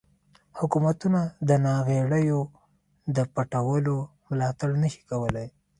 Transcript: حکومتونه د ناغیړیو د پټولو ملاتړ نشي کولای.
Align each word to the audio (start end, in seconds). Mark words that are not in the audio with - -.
حکومتونه 0.59 1.21
د 1.49 1.49
ناغیړیو 1.65 2.39
د 3.15 3.17
پټولو 3.33 3.95
ملاتړ 4.27 4.69
نشي 4.83 5.03
کولای. 5.09 5.47